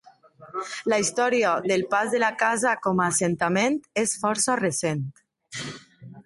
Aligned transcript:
La 0.93 0.97
història 1.01 1.51
del 1.71 1.83
Pas 1.91 2.15
de 2.17 2.21
la 2.23 2.31
Casa 2.45 2.71
com 2.87 3.03
a 3.05 3.11
assentament 3.13 3.77
és 4.05 4.15
força 4.25 4.57
recent. 4.63 5.05